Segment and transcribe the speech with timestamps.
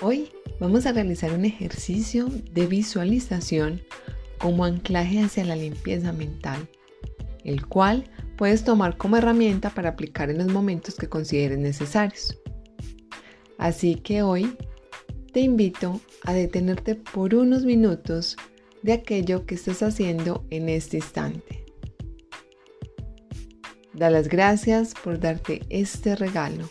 [0.00, 0.30] Hoy
[0.60, 3.82] vamos a realizar un ejercicio de visualización
[4.38, 6.68] como anclaje hacia la limpieza mental,
[7.42, 8.04] el cual
[8.36, 12.38] puedes tomar como herramienta para aplicar en los momentos que consideres necesarios.
[13.58, 14.56] Así que hoy
[15.32, 18.36] te invito a detenerte por unos minutos
[18.84, 21.64] de aquello que estás haciendo en este instante.
[23.94, 26.70] Da las gracias por darte este regalo.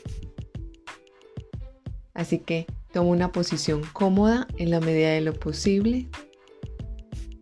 [2.13, 6.07] Así que toma una posición cómoda en la medida de lo posible.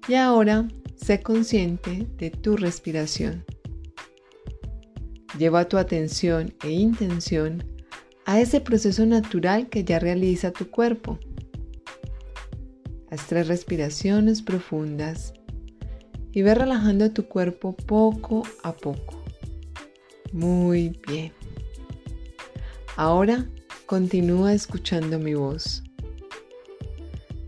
[0.06, 3.46] Y ahora sé consciente de tu respiración.
[5.40, 7.64] Lleva tu atención e intención
[8.26, 11.20] a ese proceso natural que ya realiza tu cuerpo.
[13.10, 15.36] Haz tres respiraciones profundas
[16.34, 19.24] y ve relajando tu cuerpo poco a poco.
[20.34, 21.32] Muy bien.
[22.98, 23.48] Ahora
[23.86, 25.84] continúa escuchando mi voz.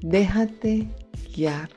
[0.02, 0.88] Déjate
[1.36, 1.70] guiar.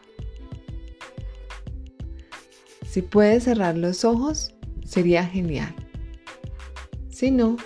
[2.87, 4.53] Si puedes cerrar los ojos,
[4.85, 5.75] sería genial.
[7.09, 7.57] Si no,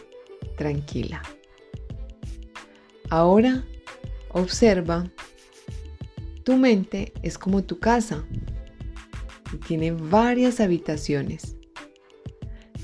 [0.56, 1.22] tranquila.
[3.10, 3.64] Ahora
[4.30, 5.10] observa,
[6.44, 8.24] tu mente es como tu casa
[9.52, 11.56] y tiene varias habitaciones.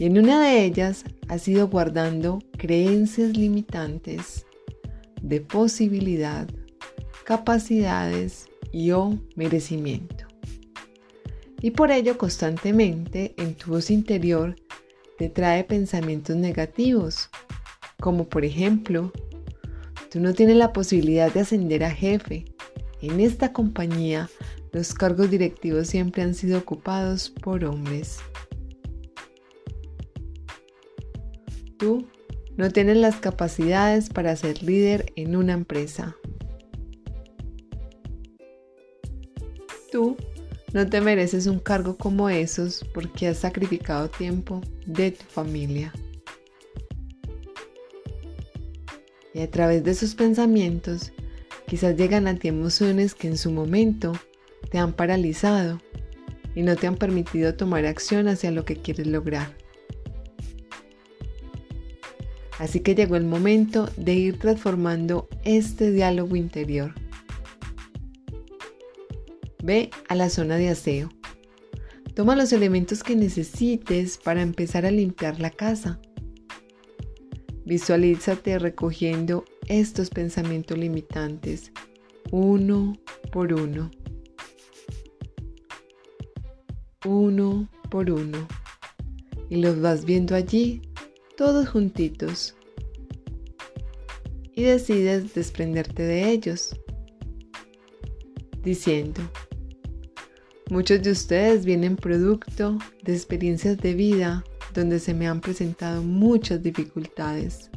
[0.00, 4.46] Y en una de ellas has ido guardando creencias limitantes
[5.20, 6.48] de posibilidad,
[7.24, 10.24] capacidades y o merecimiento.
[11.60, 14.56] Y por ello constantemente en tu voz interior
[15.18, 17.28] te trae pensamientos negativos,
[18.00, 19.12] como por ejemplo,
[20.10, 22.46] tú no tienes la posibilidad de ascender a jefe.
[23.02, 24.30] En esta compañía
[24.72, 28.20] los cargos directivos siempre han sido ocupados por hombres.
[31.80, 32.06] Tú
[32.58, 36.14] no tienes las capacidades para ser líder en una empresa.
[39.90, 40.18] Tú
[40.74, 45.90] no te mereces un cargo como esos porque has sacrificado tiempo de tu familia.
[49.32, 51.12] Y a través de esos pensamientos,
[51.66, 54.12] quizás llegan a ti emociones que en su momento
[54.70, 55.80] te han paralizado
[56.54, 59.59] y no te han permitido tomar acción hacia lo que quieres lograr.
[62.60, 66.92] Así que llegó el momento de ir transformando este diálogo interior
[69.62, 71.08] Ve a la zona de aseo.
[72.14, 76.00] Toma los elementos que necesites para empezar a limpiar la casa.
[77.64, 81.72] Visualízate recogiendo estos pensamientos limitantes
[82.30, 82.92] uno
[83.32, 83.90] por uno.
[87.06, 88.46] Uno por uno.
[89.48, 90.82] Y los vas viendo allí,
[91.40, 92.54] todos juntitos.
[94.54, 96.76] Y decides desprenderte de ellos,
[98.62, 99.22] diciendo,
[100.68, 106.62] Muchos de ustedes vienen producto de experiencias de vida donde se me han presentado muchas
[106.62, 107.70] dificultades.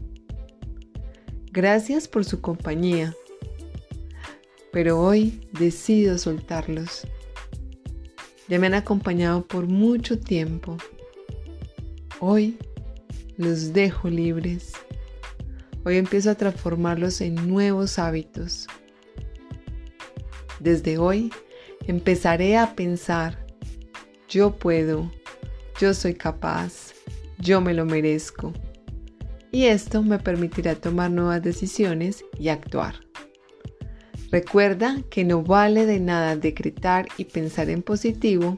[1.53, 3.15] Gracias por su compañía,
[4.73, 7.07] pero hoy decido soltarlos.
[8.49, 10.75] Ya me han acompañado por mucho tiempo.
[12.19, 12.57] Hoy
[13.37, 14.73] los dejo libres.
[15.85, 18.67] Hoy empiezo a transformarlos en nuevos hábitos.
[20.59, 21.31] Desde hoy
[21.87, 23.45] empezaré a pensar,
[24.29, 25.11] yo puedo,
[25.79, 26.93] yo soy capaz,
[27.39, 28.53] yo me lo merezco.
[29.51, 32.95] Y esto me permitirá tomar nuevas decisiones y actuar.
[34.31, 38.57] Recuerda que no vale de nada decretar y pensar en positivo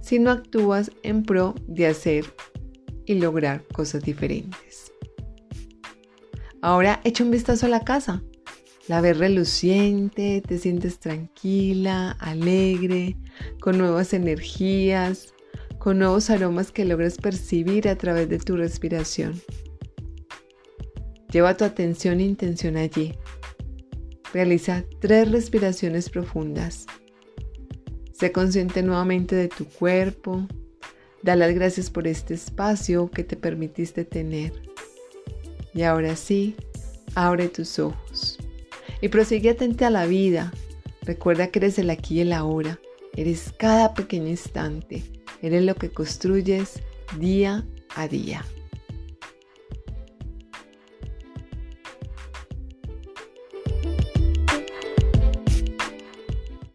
[0.00, 2.24] si no actúas en pro de hacer
[3.08, 4.92] y lograr cosas diferentes.
[6.60, 8.22] Ahora echa un vistazo a la casa.
[8.86, 13.16] La ves reluciente, te sientes tranquila, alegre,
[13.60, 15.34] con nuevas energías,
[15.78, 19.40] con nuevos aromas que logras percibir a través de tu respiración.
[21.30, 23.14] Lleva tu atención e intención allí.
[24.32, 26.86] Realiza tres respiraciones profundas.
[28.12, 30.46] Sé consciente nuevamente de tu cuerpo.
[31.22, 34.52] Da las gracias por este espacio que te permitiste tener.
[35.74, 36.54] Y ahora sí,
[37.14, 38.38] abre tus ojos
[39.00, 40.52] y prosigue atente a la vida.
[41.02, 42.78] Recuerda que eres el aquí y el ahora.
[43.16, 45.02] Eres cada pequeño instante.
[45.42, 46.80] Eres lo que construyes
[47.18, 47.64] día
[47.94, 48.44] a día.